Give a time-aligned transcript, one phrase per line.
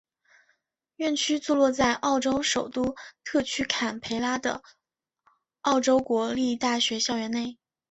[0.95, 4.63] 院区座落在澳洲首都特区坎培拉的
[5.61, 7.59] 澳洲国立大学校园内。